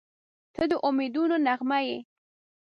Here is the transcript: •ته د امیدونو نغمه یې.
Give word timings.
•ته 0.55 0.63
د 0.69 0.71
امیدونو 0.87 1.35
نغمه 1.47 1.79
یې. 1.87 1.97